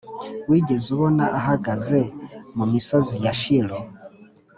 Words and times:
wigeze 0.49 0.87
ubona 0.95 1.25
ahagaze 1.39 1.99
mu 2.57 2.65
misozi 2.73 3.15
ya 3.25 3.33
shilo 3.41 3.77